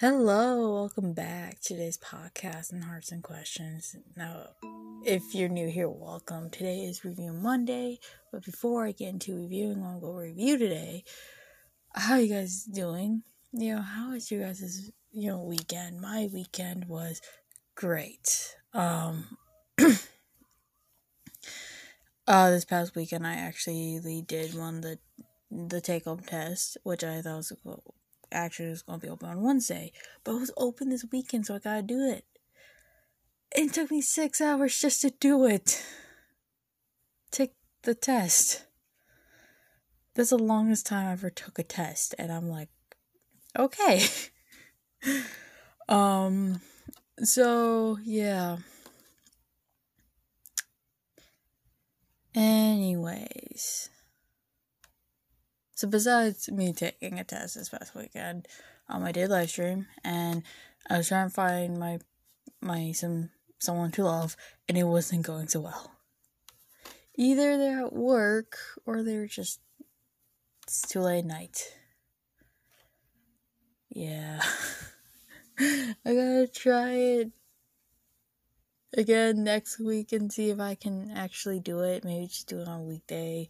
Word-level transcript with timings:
Hello, 0.00 0.72
welcome 0.72 1.12
back 1.12 1.60
to 1.60 1.74
today's 1.74 1.98
podcast 1.98 2.72
and 2.72 2.84
Hearts 2.84 3.12
and 3.12 3.22
Questions. 3.22 3.94
Now, 4.16 4.46
if 5.04 5.34
you're 5.34 5.50
new 5.50 5.68
here, 5.68 5.90
welcome. 5.90 6.48
Today 6.48 6.84
is 6.84 7.04
Review 7.04 7.34
Monday, 7.34 7.98
but 8.32 8.42
before 8.42 8.86
I 8.86 8.92
get 8.92 9.10
into 9.10 9.36
reviewing, 9.36 9.82
I'll 9.84 10.00
go 10.00 10.14
review 10.14 10.56
today. 10.56 11.04
How 11.94 12.16
you 12.16 12.32
guys 12.32 12.64
doing? 12.64 13.24
You 13.52 13.74
know, 13.74 13.82
how 13.82 14.12
was 14.12 14.30
your 14.30 14.46
guys' 14.46 14.90
you 15.12 15.28
know 15.28 15.42
weekend? 15.42 16.00
My 16.00 16.30
weekend 16.32 16.86
was 16.86 17.20
great. 17.74 18.56
Um, 18.72 19.36
uh, 22.26 22.50
this 22.50 22.64
past 22.64 22.96
weekend 22.96 23.26
I 23.26 23.34
actually 23.34 24.24
did 24.26 24.54
one 24.54 24.80
the 24.80 24.98
the 25.50 25.82
take 25.82 26.06
home 26.06 26.20
test, 26.20 26.78
which 26.84 27.04
I 27.04 27.20
thought 27.20 27.36
was 27.36 27.52
actually 28.32 28.70
was 28.70 28.82
gonna 28.82 28.98
be 28.98 29.08
open 29.08 29.28
on 29.28 29.42
Wednesday, 29.42 29.92
but 30.24 30.32
it 30.32 30.40
was 30.40 30.52
open 30.56 30.90
this 30.90 31.04
weekend, 31.10 31.46
so 31.46 31.54
I 31.54 31.58
gotta 31.58 31.82
do 31.82 32.00
it. 32.08 32.24
It 33.54 33.72
took 33.72 33.90
me 33.90 34.00
six 34.00 34.40
hours 34.40 34.78
just 34.78 35.00
to 35.02 35.10
do 35.10 35.44
it. 35.44 35.84
Take 37.30 37.54
the 37.82 37.94
test. 37.94 38.64
That's 40.14 40.30
the 40.30 40.38
longest 40.38 40.86
time 40.86 41.06
I 41.06 41.12
ever 41.12 41.30
took 41.30 41.58
a 41.58 41.62
test, 41.62 42.14
and 42.18 42.32
I'm 42.32 42.48
like, 42.48 42.68
okay. 43.58 44.04
um, 45.88 46.60
so 47.22 47.98
yeah. 48.02 48.58
Anyways. 52.34 53.90
So 55.80 55.88
besides 55.88 56.50
me 56.50 56.74
taking 56.74 57.18
a 57.18 57.24
test 57.24 57.54
this 57.54 57.70
past 57.70 57.94
weekend, 57.94 58.46
um, 58.90 59.02
I 59.02 59.12
did 59.12 59.30
live 59.30 59.48
stream 59.48 59.86
and 60.04 60.42
I 60.90 60.98
was 60.98 61.08
trying 61.08 61.28
to 61.28 61.34
find 61.34 61.78
my 61.78 62.00
my 62.60 62.92
some 62.92 63.30
someone 63.58 63.90
to 63.92 64.04
love, 64.04 64.36
and 64.68 64.76
it 64.76 64.84
wasn't 64.84 65.24
going 65.24 65.48
so 65.48 65.60
well. 65.60 65.92
Either 67.16 67.56
they're 67.56 67.86
at 67.86 67.94
work 67.94 68.58
or 68.84 69.02
they're 69.02 69.26
just 69.26 69.60
it's 70.64 70.82
too 70.82 71.00
late 71.00 71.24
night. 71.24 71.74
Yeah, 73.88 74.42
I 75.58 75.94
gotta 76.04 76.46
try 76.54 76.90
it 76.90 77.30
again 78.92 79.44
next 79.44 79.80
week 79.80 80.12
and 80.12 80.30
see 80.30 80.50
if 80.50 80.60
I 80.60 80.74
can 80.74 81.10
actually 81.10 81.58
do 81.58 81.80
it. 81.80 82.04
Maybe 82.04 82.26
just 82.26 82.48
do 82.48 82.60
it 82.60 82.68
on 82.68 82.80
a 82.80 82.84
weekday 82.84 83.48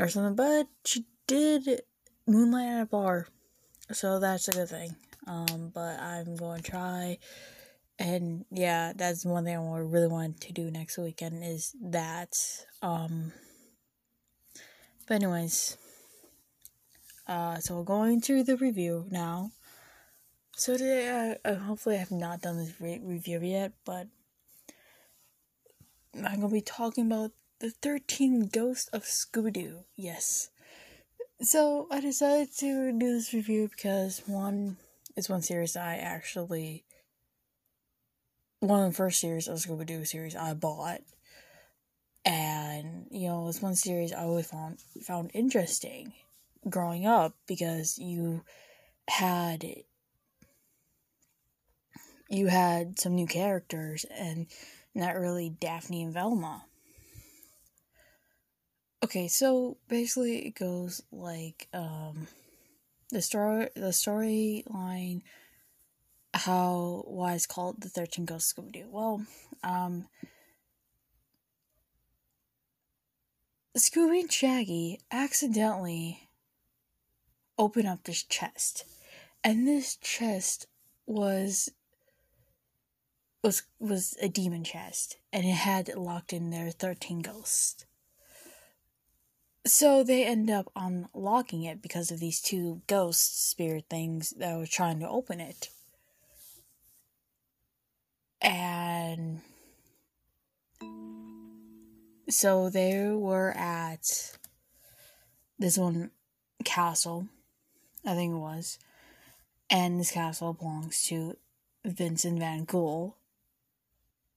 or 0.00 0.08
something. 0.08 0.34
But 0.34 0.66
she 0.84 1.04
did 1.26 1.82
moonlight 2.26 2.68
at 2.68 2.82
a 2.82 2.86
bar, 2.86 3.28
so 3.92 4.18
that's 4.18 4.48
a 4.48 4.52
good 4.52 4.68
thing. 4.68 4.96
Um, 5.26 5.70
but 5.74 6.00
I'm 6.00 6.36
going 6.36 6.62
to 6.62 6.70
try, 6.70 7.18
and 7.98 8.44
yeah, 8.50 8.92
that's 8.96 9.24
one 9.24 9.44
thing 9.44 9.56
I 9.56 9.78
really 9.78 10.08
want 10.08 10.40
to 10.42 10.52
do 10.52 10.70
next 10.70 10.98
weekend 10.98 11.44
is 11.44 11.74
that. 11.82 12.32
Um, 12.82 13.32
but 15.06 15.14
anyways, 15.14 15.76
uh, 17.26 17.58
so 17.58 17.76
we're 17.76 17.84
going 17.84 18.20
through 18.20 18.44
the 18.44 18.56
review 18.56 19.06
now. 19.10 19.50
So 20.56 20.76
today, 20.76 21.36
I, 21.44 21.50
I 21.50 21.54
hopefully 21.54 21.96
I 21.96 21.98
have 21.98 22.10
not 22.10 22.42
done 22.42 22.58
this 22.58 22.74
re- 22.80 23.00
review 23.02 23.40
yet, 23.42 23.72
but 23.84 24.06
I'm 26.14 26.40
gonna 26.40 26.48
be 26.48 26.60
talking 26.60 27.06
about 27.06 27.32
the 27.60 27.70
13 27.70 28.48
Ghosts 28.48 28.88
of 28.88 29.04
Scooby 29.04 29.52
Doo. 29.52 29.84
Yes. 29.94 30.50
So 31.42 31.86
I 31.90 32.00
decided 32.00 32.48
to 32.58 32.92
do 32.92 33.16
this 33.16 33.32
review 33.32 33.68
because 33.68 34.22
one 34.26 34.78
is 35.16 35.28
one 35.28 35.42
series 35.42 35.76
I 35.76 35.96
actually 35.96 36.84
one 38.60 38.84
of 38.84 38.90
the 38.90 38.96
first 38.96 39.20
series 39.20 39.48
of 39.48 39.58
Scooby 39.58 39.86
Doo 39.86 40.04
series 40.04 40.36
I 40.36 40.54
bought. 40.54 41.00
And, 42.24 43.06
you 43.10 43.28
know, 43.28 43.48
it's 43.48 43.62
one 43.62 43.74
series 43.74 44.12
I 44.12 44.22
always 44.22 44.46
found 44.46 44.78
found 45.02 45.30
interesting 45.34 46.12
growing 46.68 47.06
up 47.06 47.34
because 47.46 47.98
you 47.98 48.42
had 49.08 49.64
you 52.28 52.46
had 52.46 52.98
some 52.98 53.14
new 53.14 53.26
characters 53.26 54.04
and 54.10 54.46
not 54.94 55.16
really 55.16 55.50
Daphne 55.50 56.02
and 56.02 56.12
Velma. 56.12 56.64
Okay, 59.02 59.28
so 59.28 59.78
basically 59.88 60.46
it 60.46 60.54
goes 60.54 61.02
like 61.10 61.68
um 61.72 62.28
the 63.10 63.22
story 63.22 63.68
the 63.74 63.88
storyline 63.88 65.22
how 66.34 67.04
why 67.06 67.34
it's 67.34 67.46
called 67.46 67.80
the 67.80 67.88
13 67.88 68.24
Ghosts 68.24 68.52
of 68.56 68.64
Scooby 68.64 68.72
Doo. 68.72 68.88
Well, 68.90 69.24
um 69.64 70.06
Scooby 73.76 74.20
and 74.20 74.32
Shaggy 74.32 75.00
accidentally 75.10 76.28
open 77.56 77.86
up 77.86 78.04
this 78.04 78.22
chest. 78.22 78.84
And 79.42 79.66
this 79.66 79.96
chest 79.96 80.66
was 81.06 81.70
was 83.42 83.62
was 83.78 84.16
a 84.20 84.28
demon 84.28 84.64
chest 84.64 85.16
and 85.32 85.46
it 85.46 85.54
had 85.54 85.88
locked 85.96 86.32
in 86.34 86.50
there 86.50 86.70
13 86.70 87.20
ghosts. 87.20 87.86
So 89.70 90.02
they 90.02 90.24
end 90.24 90.50
up 90.50 90.72
unlocking 90.74 91.62
it 91.62 91.80
because 91.80 92.10
of 92.10 92.18
these 92.18 92.40
two 92.40 92.82
ghost 92.88 93.48
spirit 93.50 93.84
things 93.88 94.30
that 94.30 94.58
were 94.58 94.66
trying 94.66 94.98
to 94.98 95.08
open 95.08 95.38
it. 95.38 95.70
And 98.42 99.42
so 102.28 102.68
they 102.68 103.10
were 103.10 103.52
at 103.52 104.36
this 105.56 105.78
one 105.78 106.10
castle, 106.64 107.28
I 108.04 108.16
think 108.16 108.34
it 108.34 108.38
was. 108.38 108.76
And 109.70 110.00
this 110.00 110.10
castle 110.10 110.52
belongs 110.52 111.06
to 111.06 111.36
Vincent 111.84 112.40
Van 112.40 112.64
Ghoul, 112.64 113.14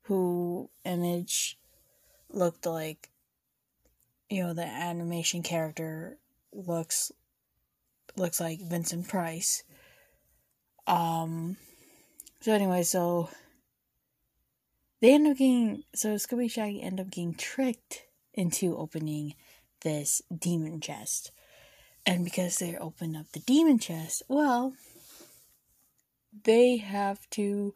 who 0.03 0.69
image 0.85 1.57
looked 2.29 2.67
like 2.67 3.09
you 4.29 4.43
know 4.43 4.53
the 4.53 4.65
animation 4.65 5.43
character 5.43 6.17
looks 6.51 7.11
looks 8.15 8.39
like 8.39 8.59
Vincent 8.61 9.07
Price. 9.07 9.63
Um 10.87 11.57
so 12.41 12.51
anyway, 12.51 12.83
so 12.83 13.29
they 14.99 15.13
end 15.13 15.27
up 15.27 15.37
getting 15.37 15.83
so 15.95 16.15
Scooby 16.15 16.49
Shaggy 16.49 16.81
end 16.81 16.99
up 16.99 17.09
getting 17.09 17.35
tricked 17.35 18.03
into 18.33 18.77
opening 18.77 19.35
this 19.83 20.21
demon 20.35 20.81
chest. 20.81 21.31
And 22.05 22.25
because 22.25 22.57
they 22.57 22.75
open 22.75 23.15
up 23.15 23.27
the 23.31 23.39
demon 23.39 23.79
chest, 23.79 24.23
well, 24.27 24.73
they 26.43 26.77
have 26.77 27.29
to 27.31 27.73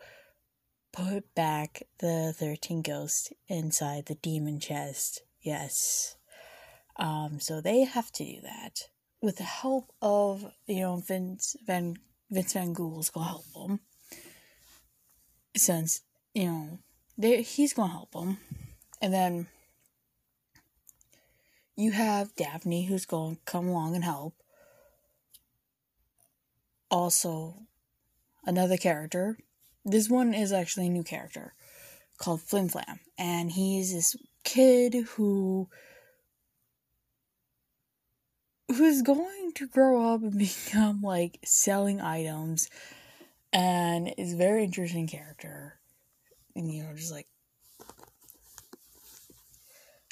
put 0.91 1.33
back 1.33 1.83
the 1.99 2.33
13 2.37 2.81
ghosts 2.81 3.31
inside 3.47 4.07
the 4.07 4.15
demon 4.15 4.59
chest. 4.59 5.21
Yes. 5.41 6.16
Um, 6.97 7.39
so 7.39 7.61
they 7.61 7.83
have 7.83 8.11
to 8.13 8.25
do 8.25 8.41
that 8.41 8.87
with 9.21 9.37
the 9.37 9.43
help 9.43 9.91
of 10.01 10.53
you 10.65 10.81
know 10.81 10.97
Vince 10.97 11.55
Van 11.65 11.97
Vince 12.29 12.53
Van 12.53 12.73
Ghoul's 12.73 13.09
gonna 13.09 13.27
help 13.27 13.45
them. 13.53 13.79
Since 15.55 16.01
you 16.33 16.45
know 16.45 16.79
they 17.17 17.41
he's 17.41 17.73
gonna 17.73 17.91
help 17.91 18.11
them, 18.11 18.39
and 19.01 19.13
then 19.13 19.47
you 21.75 21.91
have 21.91 22.35
Daphne 22.35 22.85
who's 22.85 23.05
to 23.05 23.37
come 23.45 23.67
along 23.67 23.95
and 23.95 24.03
help. 24.03 24.33
Also, 26.89 27.55
another 28.45 28.77
character. 28.77 29.37
This 29.85 30.09
one 30.09 30.33
is 30.33 30.51
actually 30.51 30.87
a 30.87 30.91
new 30.91 31.03
character 31.03 31.53
called 32.17 32.41
Flim 32.41 32.69
Flam, 32.69 32.99
and 33.17 33.51
he's 33.51 33.93
this 33.93 34.15
kid 34.43 34.93
who 34.93 35.69
who's 38.67 39.01
going 39.01 39.51
to 39.55 39.67
grow 39.67 40.13
up 40.13 40.21
and 40.21 40.37
become 40.37 41.01
like 41.01 41.39
selling 41.43 42.01
items 42.01 42.69
and 43.53 44.13
is 44.17 44.33
a 44.33 44.37
very 44.37 44.63
interesting 44.63 45.07
character 45.07 45.79
and 46.55 46.71
you 46.71 46.83
know 46.83 46.93
just 46.95 47.11
like 47.11 47.27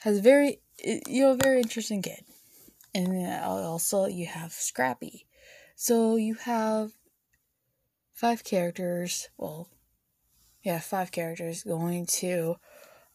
has 0.06 0.20
very 0.20 0.60
you 0.86 1.24
know 1.24 1.36
very 1.36 1.60
interesting 1.60 2.02
kid. 2.02 2.22
And 2.94 3.44
also 3.44 4.06
you 4.06 4.28
have 4.28 4.54
scrappy. 4.54 5.26
So 5.76 6.16
you 6.16 6.36
have 6.36 6.92
five 8.14 8.46
characters 8.46 9.28
well 9.38 9.68
yeah 10.64 10.80
five 10.80 11.12
characters 11.12 11.64
going 11.64 12.06
to 12.06 12.56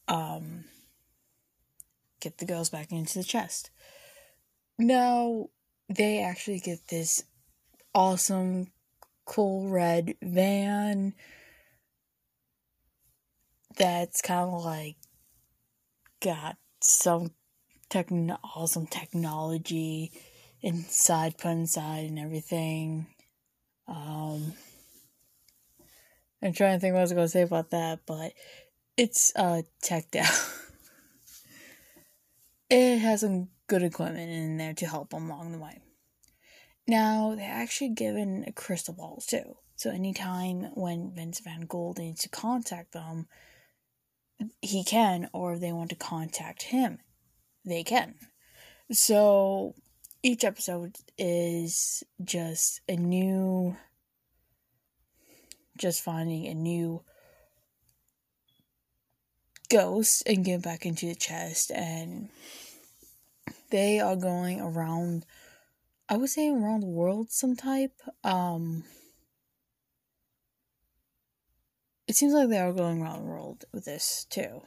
um 0.08 0.64
get 2.20 2.36
the 2.36 2.44
girls 2.44 2.68
back 2.68 2.92
into 2.92 3.16
the 3.16 3.24
chest 3.24 3.70
now, 4.80 5.48
they 5.88 6.22
actually 6.22 6.60
get 6.60 6.88
this 6.88 7.24
awesome, 7.94 8.68
cool 9.24 9.68
red 9.68 10.14
van 10.22 11.14
that's 13.76 14.20
kind 14.20 14.50
of 14.50 14.64
like 14.64 14.96
got 16.20 16.56
some 16.82 17.32
techno- 17.88 18.38
awesome 18.42 18.86
technology 18.86 20.12
inside, 20.60 21.38
put 21.38 21.50
inside, 21.50 22.04
and 22.06 22.18
everything. 22.18 23.06
Um, 23.88 24.52
I'm 26.42 26.52
trying 26.52 26.76
to 26.76 26.80
think 26.80 26.94
what 26.94 27.00
I 27.00 27.02
was 27.02 27.12
going 27.12 27.24
to 27.24 27.28
say 27.28 27.42
about 27.42 27.70
that, 27.70 28.00
but 28.06 28.32
it's 28.96 29.32
uh 29.36 29.62
teched 29.82 30.16
out. 30.16 30.50
it 32.70 32.98
has 32.98 33.20
some 33.20 33.48
good 33.66 33.82
equipment 33.82 34.30
in 34.30 34.56
there 34.56 34.74
to 34.74 34.86
help 34.86 35.10
them 35.10 35.28
along 35.30 35.52
the 35.52 35.58
way. 35.58 35.80
Now, 36.86 37.34
they're 37.36 37.50
actually 37.50 37.90
given 37.90 38.50
crystal 38.56 38.94
balls 38.94 39.26
too. 39.26 39.56
So 39.76 39.90
anytime 39.90 40.70
when 40.74 41.12
Vince 41.14 41.40
Van 41.40 41.62
Ghoul 41.62 41.94
needs 41.96 42.22
to 42.22 42.28
contact 42.28 42.92
them, 42.92 43.26
he 44.60 44.84
can, 44.84 45.28
or 45.32 45.54
if 45.54 45.60
they 45.60 45.72
want 45.72 45.90
to 45.90 45.96
contact 45.96 46.62
him, 46.64 46.98
they 47.64 47.82
can. 47.82 48.14
So 48.90 49.74
each 50.22 50.44
episode 50.44 50.96
is 51.16 52.02
just 52.22 52.80
a 52.88 52.96
new, 52.96 53.76
just 55.78 56.02
finding 56.02 56.46
a 56.46 56.54
new 56.54 57.04
ghost 59.70 60.22
and 60.26 60.44
get 60.44 60.62
back 60.62 60.84
into 60.84 61.06
the 61.06 61.14
chest, 61.14 61.70
and 61.70 62.28
they 63.70 64.00
are 64.00 64.16
going 64.16 64.60
around. 64.60 65.24
I 66.08 66.16
would 66.16 66.30
say 66.30 66.50
around 66.50 66.80
the 66.80 66.86
world, 66.86 67.30
some 67.30 67.56
type. 67.56 67.94
Um, 68.24 68.84
it 72.08 72.16
seems 72.16 72.32
like 72.34 72.48
they 72.48 72.58
are 72.58 72.72
going 72.72 73.00
around 73.00 73.20
the 73.20 73.26
world 73.26 73.64
with 73.72 73.84
this 73.84 74.26
too. 74.28 74.62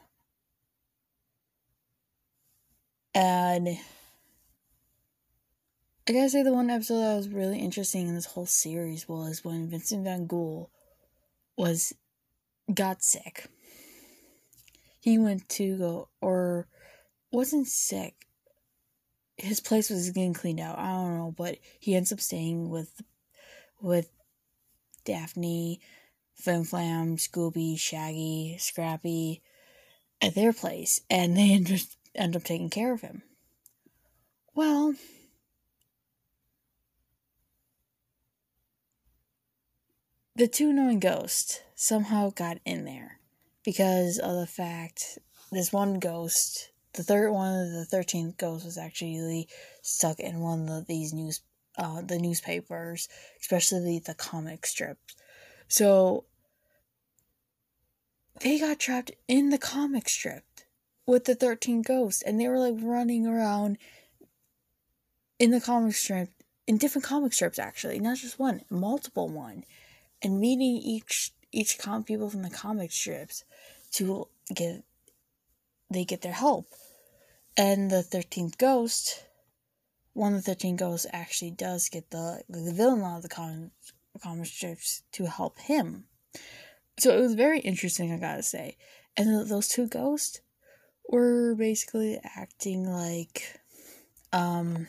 And 3.13 3.77
I 6.07 6.11
gotta 6.11 6.29
say, 6.29 6.43
the 6.43 6.53
one 6.53 6.69
episode 6.69 6.99
that 6.99 7.15
was 7.15 7.29
really 7.29 7.59
interesting 7.59 8.07
in 8.07 8.15
this 8.15 8.25
whole 8.25 8.45
series 8.45 9.07
was 9.07 9.45
when 9.45 9.69
Vincent 9.69 10.03
Van 10.03 10.25
Ghoul 10.25 10.69
was 11.57 11.93
got 12.73 13.03
sick. 13.03 13.47
He 15.03 15.17
went 15.17 15.49
to 15.49 15.77
go, 15.77 16.07
or 16.21 16.65
wasn't 17.29 17.67
sick. 17.67 18.25
His 19.35 19.59
place 19.59 19.89
was 19.89 20.09
getting 20.11 20.33
cleaned 20.33 20.61
out. 20.61 20.79
I 20.79 20.93
don't 20.93 21.17
know, 21.17 21.35
but 21.37 21.57
he 21.77 21.93
ends 21.93 22.13
up 22.13 22.21
staying 22.21 22.69
with 22.69 23.01
with 23.81 24.09
Daphne 25.03 25.81
Flim 26.35 26.63
Flam, 26.63 27.17
Scooby, 27.17 27.77
Shaggy, 27.77 28.55
Scrappy 28.57 29.41
at 30.21 30.35
their 30.35 30.53
place, 30.53 31.01
and 31.09 31.35
they 31.35 31.51
end 31.53 31.69
up, 31.69 31.79
end 32.15 32.35
up 32.37 32.45
taking 32.45 32.69
care 32.69 32.93
of 32.93 33.01
him. 33.01 33.23
Well, 34.55 34.95
the 40.33 40.47
two 40.47 40.71
knowing 40.71 41.01
ghosts 41.01 41.59
somehow 41.75 42.29
got 42.29 42.59
in 42.63 42.85
there 42.85 43.19
because 43.63 44.19
of 44.19 44.35
the 44.35 44.47
fact 44.47 45.19
this 45.51 45.71
one 45.71 45.99
ghost, 45.99 46.71
the 46.93 47.03
third 47.03 47.31
one 47.31 47.53
of 47.53 47.71
the 47.71 47.85
thirteenth 47.85 48.37
ghost, 48.37 48.65
was 48.65 48.77
actually 48.77 49.47
stuck 49.81 50.19
in 50.19 50.39
one 50.39 50.69
of 50.69 50.87
these 50.87 51.13
news, 51.13 51.41
uh, 51.77 52.01
the 52.01 52.19
newspapers, 52.19 53.07
especially 53.39 53.99
the 53.99 54.13
comic 54.13 54.65
strips. 54.65 55.15
So 55.67 56.25
they 58.41 58.59
got 58.59 58.79
trapped 58.79 59.11
in 59.27 59.49
the 59.49 59.57
comic 59.57 60.09
strip 60.09 60.43
with 61.05 61.25
the 61.25 61.35
13 61.35 61.81
ghosts 61.81 62.21
and 62.21 62.39
they 62.39 62.47
were 62.47 62.59
like 62.59 62.75
running 62.81 63.27
around 63.27 63.77
in 65.39 65.51
the 65.51 65.61
comic 65.61 65.93
strip 65.93 66.29
in 66.65 66.77
different 66.77 67.05
comic 67.05 67.33
strips 67.33 67.59
actually 67.59 67.99
not 67.99 68.17
just 68.17 68.39
one 68.39 68.61
multiple 68.69 69.27
one 69.27 69.63
and 70.21 70.39
meeting 70.39 70.77
each 70.77 71.31
each 71.53 71.77
com 71.77 72.03
people 72.03 72.29
from 72.29 72.43
the 72.43 72.49
comic 72.49 72.91
strips 72.91 73.43
to 73.91 74.27
get 74.53 74.83
they 75.89 76.03
get 76.03 76.21
their 76.21 76.33
help 76.33 76.67
and 77.55 77.91
the 77.91 78.03
13th 78.03 78.57
ghost 78.57 79.25
one 80.13 80.33
of 80.33 80.43
the 80.43 80.53
13 80.53 80.75
ghosts 80.75 81.07
actually 81.11 81.51
does 81.51 81.89
get 81.89 82.09
the 82.11 82.43
the 82.49 82.73
villain 82.73 83.01
out 83.01 83.17
of 83.17 83.23
the 83.23 83.29
comic, 83.29 83.71
comic 84.21 84.45
strips 84.45 85.03
to 85.11 85.25
help 85.25 85.59
him 85.59 86.05
so 86.97 87.17
it 87.17 87.21
was 87.21 87.33
very 87.33 87.59
interesting, 87.59 88.11
I 88.11 88.17
gotta 88.17 88.43
say. 88.43 88.77
And 89.17 89.47
those 89.47 89.67
two 89.67 89.87
ghosts 89.87 90.41
were 91.09 91.55
basically 91.55 92.19
acting 92.23 92.85
like, 92.85 93.59
um, 94.31 94.87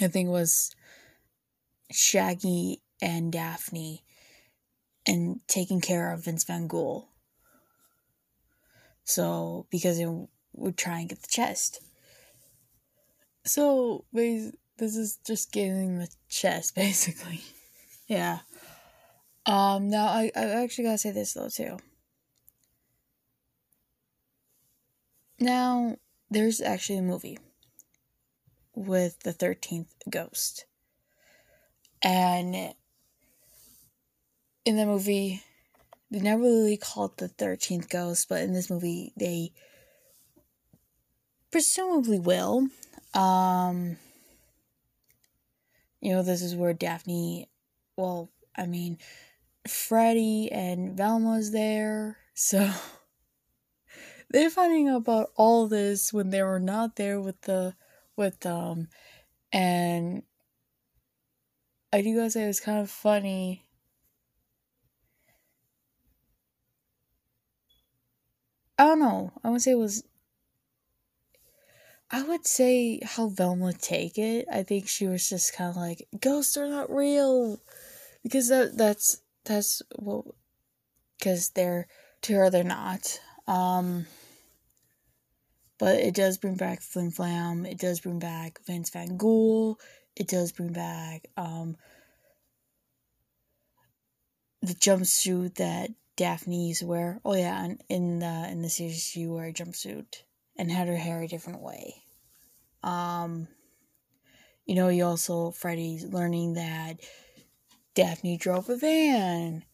I 0.00 0.08
think 0.08 0.28
it 0.28 0.32
was 0.32 0.74
Shaggy 1.92 2.82
and 3.00 3.32
Daphne 3.32 4.02
and 5.06 5.40
taking 5.46 5.80
care 5.80 6.12
of 6.12 6.24
Vince 6.24 6.44
Van 6.44 6.66
Ghoul. 6.66 7.08
So, 9.04 9.66
because 9.70 9.98
they 9.98 10.26
would 10.52 10.76
try 10.76 11.00
and 11.00 11.08
get 11.08 11.22
the 11.22 11.28
chest. 11.28 11.80
So, 13.44 14.04
this 14.12 14.96
is 14.96 15.18
just 15.24 15.52
getting 15.52 15.98
the 15.98 16.08
chest, 16.28 16.74
basically. 16.76 17.42
yeah. 18.08 18.40
Um, 19.46 19.88
now 19.90 20.06
I, 20.06 20.32
I 20.34 20.44
actually 20.62 20.84
gotta 20.84 20.98
say 20.98 21.12
this 21.12 21.34
though 21.34 21.48
too. 21.48 21.78
Now, 25.38 25.96
there's 26.30 26.60
actually 26.60 26.98
a 26.98 27.02
movie 27.02 27.38
with 28.74 29.20
the 29.20 29.32
13th 29.32 29.88
ghost. 30.10 30.64
And 32.02 32.74
in 34.66 34.76
the 34.76 34.84
movie, 34.84 35.42
they 36.10 36.18
never 36.18 36.42
really 36.42 36.76
called 36.76 37.16
the 37.16 37.28
13th 37.28 37.88
ghost, 37.88 38.28
but 38.28 38.42
in 38.42 38.52
this 38.52 38.68
movie, 38.68 39.12
they 39.16 39.52
presumably 41.52 42.18
will. 42.18 42.66
Um, 43.14 43.96
you 46.00 46.12
know, 46.12 46.22
this 46.22 46.42
is 46.42 46.56
where 46.56 46.74
Daphne, 46.74 47.48
well, 47.96 48.30
I 48.56 48.66
mean, 48.66 48.98
Freddy 49.68 50.50
and 50.50 50.96
Velma's 50.96 51.52
there. 51.52 52.18
So 52.34 52.68
they're 54.30 54.50
finding 54.50 54.88
out 54.88 54.96
about 54.96 55.30
all 55.36 55.68
this 55.68 56.12
when 56.12 56.30
they 56.30 56.42
were 56.42 56.60
not 56.60 56.96
there 56.96 57.20
with 57.20 57.40
the 57.42 57.74
with 58.16 58.40
them. 58.40 58.88
And 59.52 60.24
I 61.92 62.02
do 62.02 62.16
gotta 62.16 62.30
say 62.30 62.44
it 62.44 62.48
was 62.48 62.60
kind 62.60 62.80
of 62.80 62.90
funny. 62.90 63.65
I 68.78 68.84
don't 68.84 69.00
know. 69.00 69.32
I 69.42 69.50
would 69.50 69.62
say 69.62 69.72
it 69.72 69.78
was 69.78 70.04
I 72.10 72.22
would 72.22 72.46
say 72.46 73.00
how 73.02 73.28
Velma 73.28 73.72
take 73.72 74.16
it. 74.16 74.46
I 74.52 74.62
think 74.62 74.86
she 74.86 75.06
was 75.06 75.28
just 75.28 75.54
kind 75.54 75.70
of 75.70 75.76
like 75.76 76.06
ghosts 76.20 76.56
are 76.56 76.68
not 76.68 76.94
real 76.94 77.58
because 78.22 78.48
that 78.48 78.76
that's 78.76 79.20
that's 79.44 79.82
what 79.96 80.24
because 81.18 81.50
they're 81.50 81.88
to 82.22 82.34
her 82.34 82.50
they're 82.50 82.64
not 82.64 83.20
um 83.46 84.06
but 85.78 85.96
it 85.96 86.14
does 86.14 86.38
bring 86.38 86.54
back 86.54 86.80
Flim 86.80 87.10
Flam. 87.10 87.66
It 87.66 87.78
does 87.78 88.00
bring 88.00 88.18
back 88.18 88.60
Vince 88.66 88.90
Van 88.90 89.16
Ghoul. 89.16 89.78
It 90.14 90.28
does 90.28 90.52
bring 90.52 90.72
back 90.72 91.26
um, 91.36 91.76
the 94.62 94.74
jumpsuit 94.74 95.56
that 95.56 95.90
Daphne 96.16 96.68
used 96.68 96.80
to 96.80 96.86
wear. 96.86 97.20
Oh 97.24 97.34
yeah, 97.34 97.64
and 97.64 97.82
in 97.88 98.18
the 98.20 98.48
in 98.50 98.62
the 98.62 98.70
series 98.70 99.02
she 99.02 99.26
wore 99.26 99.44
a 99.44 99.52
jumpsuit 99.52 100.22
and 100.56 100.70
had 100.70 100.88
her 100.88 100.96
hair 100.96 101.22
a 101.22 101.28
different 101.28 101.60
way. 101.60 102.02
Um, 102.82 103.48
you 104.64 104.74
know, 104.74 104.88
you 104.88 105.04
also 105.04 105.50
Freddy's 105.50 106.04
learning 106.04 106.54
that 106.54 107.00
Daphne 107.94 108.38
drove 108.38 108.68
a 108.70 108.76
van. 108.76 109.64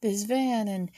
This 0.00 0.24
van 0.24 0.68
and 0.68 0.90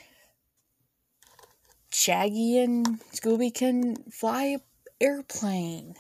Shaggy 1.93 2.59
and 2.59 3.01
Scooby 3.13 3.53
can 3.53 3.97
fly 4.11 4.45
an 4.45 4.61
airplane. 5.01 5.95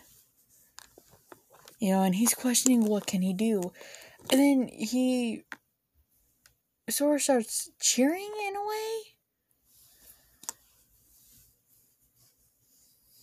You 1.78 1.92
know, 1.92 2.02
and 2.02 2.14
he's 2.14 2.34
questioning 2.34 2.84
what 2.84 3.06
can 3.06 3.22
he 3.22 3.32
do. 3.32 3.72
And 4.30 4.40
then 4.40 4.68
he 4.68 5.44
sort 6.92 7.16
of 7.16 7.22
starts 7.22 7.70
cheering 7.80 8.30
in 8.46 8.56
a 8.56 8.66
way. 8.66 9.02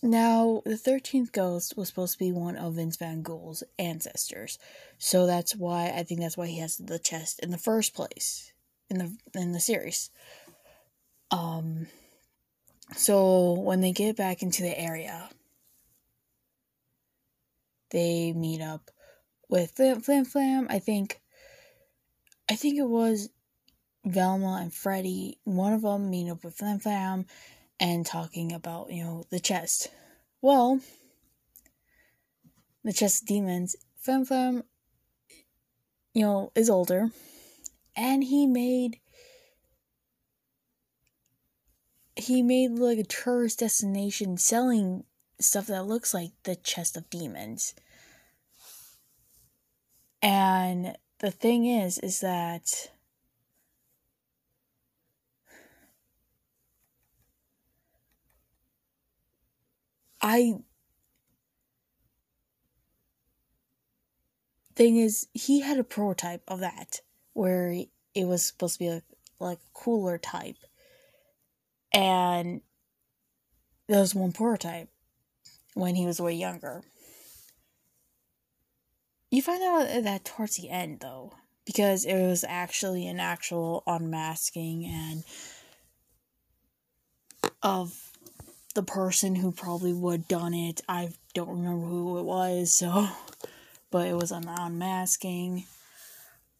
Now, 0.02 0.62
the 0.64 0.76
13th 0.76 1.32
ghost 1.32 1.76
was 1.76 1.88
supposed 1.88 2.12
to 2.14 2.18
be 2.18 2.30
one 2.30 2.56
of 2.56 2.74
Vince 2.74 2.96
Van 2.96 3.22
Ghoul's 3.22 3.64
ancestors. 3.78 4.58
So 4.96 5.26
that's 5.26 5.56
why 5.56 5.92
I 5.94 6.04
think 6.04 6.20
that's 6.20 6.36
why 6.36 6.46
he 6.46 6.60
has 6.60 6.76
the 6.76 7.00
chest 7.00 7.40
in 7.40 7.50
the 7.50 7.58
first 7.58 7.94
place 7.94 8.52
in 8.88 8.98
the 8.98 9.16
in 9.34 9.52
the 9.52 9.60
series. 9.60 10.10
Um 11.30 11.88
so 12.96 13.52
when 13.52 13.80
they 13.80 13.92
get 13.92 14.16
back 14.16 14.42
into 14.42 14.62
the 14.62 14.78
area, 14.78 15.28
they 17.90 18.32
meet 18.32 18.60
up 18.60 18.90
with 19.48 19.72
Flam 19.72 20.00
Flam 20.00 20.24
Flam. 20.24 20.68
I 20.70 20.78
think 20.78 21.20
I 22.48 22.54
think 22.54 22.78
it 22.78 22.88
was 22.88 23.30
Velma 24.10 24.58
and 24.60 24.72
Freddy. 24.72 25.38
One 25.44 25.72
of 25.72 25.82
them 25.82 26.10
meeting 26.10 26.30
up 26.30 26.44
with 26.44 26.56
Flam 26.56 26.78
Flam 26.78 27.26
and 27.80 28.04
talking 28.04 28.52
about, 28.52 28.90
you 28.90 29.04
know, 29.04 29.24
the 29.30 29.40
chest. 29.40 29.88
Well, 30.40 30.80
the 32.84 32.92
chest 32.92 33.26
demons, 33.26 33.76
Flam 34.00 34.24
Flam, 34.24 34.64
you 36.14 36.22
know, 36.22 36.52
is 36.54 36.70
older, 36.70 37.10
and 37.96 38.24
he 38.24 38.46
made 38.46 38.98
he 42.16 42.42
made 42.42 42.72
like 42.72 42.98
a 42.98 43.04
tourist 43.04 43.60
destination 43.60 44.36
selling 44.36 45.04
stuff 45.40 45.68
that 45.68 45.86
looks 45.86 46.12
like 46.12 46.32
the 46.42 46.56
chest 46.56 46.96
of 46.96 47.08
demons. 47.10 47.74
And 50.20 50.96
the 51.20 51.30
thing 51.30 51.66
is, 51.66 51.98
is 51.98 52.20
that 52.20 52.90
I 60.20 60.54
thing 64.74 64.96
is 64.96 65.26
he 65.34 65.60
had 65.60 65.78
a 65.78 65.84
prototype 65.84 66.42
of 66.46 66.60
that 66.60 67.00
where 67.32 67.84
it 68.14 68.24
was 68.24 68.46
supposed 68.46 68.74
to 68.74 68.78
be 68.78 68.90
like, 68.90 69.02
like 69.40 69.58
a 69.58 69.78
cooler 69.78 70.18
type. 70.18 70.56
And 71.92 72.60
there 73.88 74.00
was 74.00 74.14
one 74.14 74.32
prototype 74.32 74.88
when 75.74 75.96
he 75.96 76.06
was 76.06 76.20
way 76.20 76.34
younger. 76.34 76.82
You 79.30 79.42
find 79.42 79.62
out 79.62 80.04
that 80.04 80.24
towards 80.24 80.56
the 80.56 80.70
end 80.70 81.00
though 81.00 81.32
because 81.66 82.04
it 82.04 82.14
was 82.14 82.44
actually 82.48 83.06
an 83.06 83.20
actual 83.20 83.82
unmasking 83.86 84.86
and 84.86 85.24
of 87.62 88.07
the 88.78 88.84
person 88.84 89.34
who 89.34 89.50
probably 89.50 89.92
would 89.92 90.28
done 90.28 90.54
it. 90.54 90.82
I 90.88 91.08
don't 91.34 91.48
remember 91.48 91.84
who 91.84 92.16
it 92.20 92.22
was, 92.22 92.72
so 92.72 93.08
but 93.90 94.06
it 94.06 94.14
was 94.14 94.30
an 94.30 94.44
unmasking. 94.46 95.64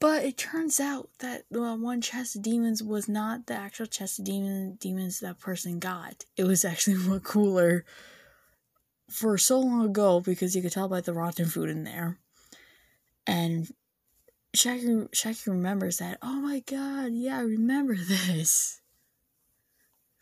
But 0.00 0.24
it 0.24 0.36
turns 0.36 0.80
out 0.80 1.10
that 1.20 1.44
the 1.48 1.76
one 1.76 2.00
chest 2.00 2.34
of 2.34 2.42
demons 2.42 2.82
was 2.82 3.08
not 3.08 3.46
the 3.46 3.54
actual 3.54 3.86
chest 3.86 4.18
of 4.18 4.24
demon 4.24 4.78
demons 4.80 5.20
that 5.20 5.38
person 5.38 5.78
got. 5.78 6.24
It 6.36 6.42
was 6.42 6.64
actually 6.64 6.96
more 7.08 7.20
cooler 7.20 7.84
for 9.08 9.38
so 9.38 9.60
long 9.60 9.84
ago 9.84 10.18
because 10.18 10.56
you 10.56 10.62
could 10.62 10.72
tell 10.72 10.88
by 10.88 11.00
the 11.00 11.12
rotten 11.12 11.46
food 11.46 11.70
in 11.70 11.84
there. 11.84 12.18
And 13.28 13.68
Shaggy 14.56 15.06
Shaggy 15.12 15.38
remembers 15.46 15.98
that. 15.98 16.18
Oh 16.20 16.40
my 16.40 16.64
god, 16.66 17.12
yeah, 17.12 17.38
I 17.38 17.42
remember 17.42 17.94
this. 18.08 18.80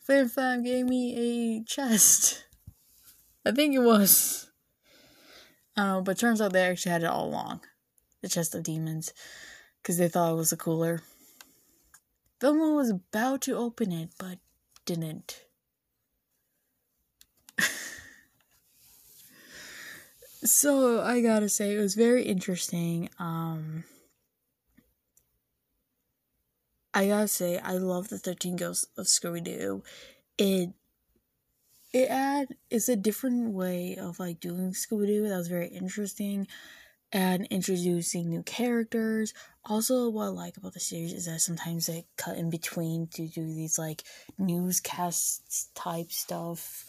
Fan 0.06 0.28
Fam 0.28 0.62
gave 0.62 0.86
me 0.86 1.58
a 1.58 1.64
chest. 1.64 2.44
I 3.44 3.50
think 3.50 3.74
it 3.74 3.80
was. 3.80 4.48
Know, 5.76 6.00
but 6.04 6.16
turns 6.16 6.40
out 6.40 6.52
they 6.52 6.62
actually 6.62 6.92
had 6.92 7.02
it 7.02 7.06
all 7.06 7.26
along. 7.26 7.62
The 8.22 8.28
chest 8.28 8.54
of 8.54 8.62
demons. 8.62 9.12
Because 9.82 9.98
they 9.98 10.06
thought 10.08 10.32
it 10.32 10.36
was 10.36 10.52
a 10.52 10.56
cooler. 10.56 11.02
Velma 12.40 12.72
was 12.72 12.88
about 12.90 13.40
to 13.42 13.56
open 13.56 13.90
it, 13.90 14.10
but 14.16 14.38
didn't. 14.84 15.42
so 20.44 21.02
I 21.02 21.20
gotta 21.20 21.48
say, 21.48 21.74
it 21.74 21.80
was 21.80 21.96
very 21.96 22.22
interesting. 22.22 23.08
Um, 23.18 23.82
I 26.96 27.08
gotta 27.08 27.28
say, 27.28 27.58
I 27.58 27.72
love 27.72 28.08
the 28.08 28.16
Thirteen 28.16 28.56
Ghosts 28.56 28.86
of 28.96 29.04
Scooby 29.04 29.44
Doo. 29.44 29.84
It 30.38 30.70
it 31.92 32.08
add 32.08 32.56
is 32.70 32.88
a 32.88 32.96
different 32.96 33.52
way 33.52 33.96
of 34.00 34.18
like 34.18 34.40
doing 34.40 34.72
Scooby 34.72 35.06
Doo 35.06 35.28
that 35.28 35.36
was 35.36 35.48
very 35.48 35.68
interesting 35.68 36.48
and 37.12 37.46
introducing 37.50 38.30
new 38.30 38.42
characters. 38.42 39.34
Also, 39.66 40.08
what 40.08 40.24
I 40.24 40.28
like 40.28 40.56
about 40.56 40.72
the 40.72 40.80
series 40.80 41.12
is 41.12 41.26
that 41.26 41.42
sometimes 41.42 41.84
they 41.84 42.06
cut 42.16 42.38
in 42.38 42.48
between 42.48 43.08
to 43.08 43.28
do 43.28 43.44
these 43.44 43.78
like 43.78 44.02
newscasts 44.38 45.68
type 45.74 46.10
stuff. 46.10 46.86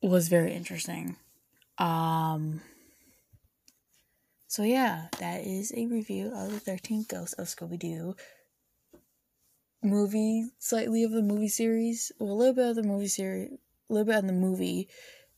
was 0.00 0.28
very 0.28 0.54
interesting. 0.54 1.16
Um. 1.76 2.62
So 4.48 4.62
yeah, 4.62 5.08
that 5.18 5.42
is 5.46 5.70
a 5.76 5.84
review 5.84 6.32
of 6.34 6.50
the 6.50 6.60
Thirteen 6.60 7.04
Ghost 7.06 7.34
of 7.36 7.48
Scooby 7.48 7.78
Doo 7.78 8.16
movie 9.82 10.48
slightly 10.58 11.04
of 11.04 11.10
the 11.12 11.22
movie 11.22 11.48
series, 11.48 12.12
well, 12.18 12.32
a 12.32 12.34
little 12.34 12.54
bit 12.54 12.68
of 12.68 12.76
the 12.76 12.82
movie 12.82 13.08
series, 13.08 13.52
a 13.88 13.92
little 13.92 14.06
bit 14.06 14.16
of 14.16 14.26
the 14.26 14.32
movie, 14.32 14.88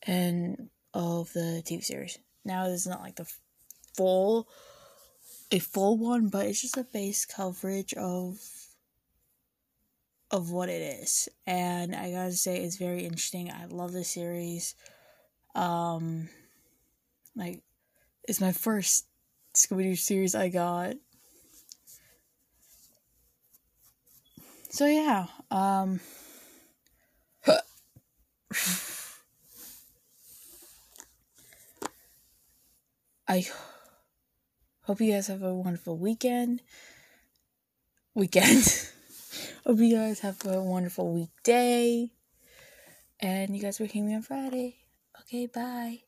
and 0.02 0.68
of 0.92 1.32
the 1.32 1.62
TV 1.64 1.82
series. 1.82 2.18
Now 2.44 2.66
it's 2.66 2.86
not 2.86 3.02
like 3.02 3.16
the 3.16 3.30
full, 3.96 4.48
a 5.50 5.58
full 5.58 5.98
one, 5.98 6.28
but 6.28 6.46
it's 6.46 6.62
just 6.62 6.76
a 6.76 6.84
base 6.84 7.24
coverage 7.24 7.94
of 7.94 8.38
of 10.30 10.50
what 10.50 10.68
it 10.68 11.00
is, 11.02 11.28
and 11.46 11.94
I 11.94 12.10
gotta 12.10 12.32
say 12.32 12.56
it's 12.56 12.76
very 12.76 13.04
interesting. 13.04 13.50
I 13.50 13.66
love 13.66 13.92
the 13.92 14.04
series. 14.04 14.74
Um, 15.54 16.28
like 17.36 17.62
it's 18.26 18.40
my 18.40 18.52
first 18.52 19.06
Scooby 19.54 19.84
Doo 19.84 19.96
series 19.96 20.34
I 20.34 20.48
got 20.48 20.94
So 24.74 24.90
yeah, 24.90 25.30
um 25.52 26.00
I 33.28 33.46
hope 34.82 35.00
you 35.00 35.12
guys 35.12 35.28
have 35.28 35.44
a 35.44 35.54
wonderful 35.54 35.96
weekend. 35.96 36.60
Weekend. 38.16 38.64
hope 39.64 39.78
you 39.78 39.94
guys 39.94 40.18
have 40.26 40.44
a 40.44 40.60
wonderful 40.60 41.14
weekday. 41.14 42.10
And 43.20 43.54
you 43.54 43.62
guys 43.62 43.78
will 43.78 43.86
hear 43.86 44.02
me 44.02 44.16
on 44.16 44.22
Friday. 44.22 44.74
Okay, 45.20 45.46
bye. 45.46 46.00